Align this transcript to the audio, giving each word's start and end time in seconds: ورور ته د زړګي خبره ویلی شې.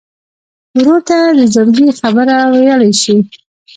ورور 0.77 0.99
ته 1.09 1.17
د 1.37 1.39
زړګي 1.53 1.87
خبره 1.99 2.35
ویلی 2.53 2.91
شې. 3.01 3.15